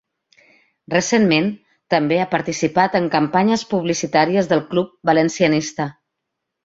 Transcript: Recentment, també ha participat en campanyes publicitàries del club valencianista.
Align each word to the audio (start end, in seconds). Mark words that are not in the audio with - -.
Recentment, 0.93 1.49
també 1.95 2.17
ha 2.21 2.25
participat 2.31 2.97
en 3.01 3.11
campanyes 3.17 3.67
publicitàries 3.75 4.51
del 4.55 4.65
club 4.73 4.97
valencianista. 5.11 5.87